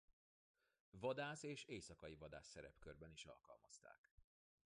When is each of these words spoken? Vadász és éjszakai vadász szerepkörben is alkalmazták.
Vadász 0.89 1.43
és 1.43 1.63
éjszakai 1.63 2.15
vadász 2.15 2.47
szerepkörben 2.47 3.11
is 3.11 3.25
alkalmazták. 3.25 4.11